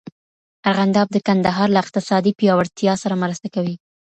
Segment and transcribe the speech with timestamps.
[0.69, 3.75] ارغنداب د کندهار له اقتصادي پیاوړتیا سره مرسته کوي.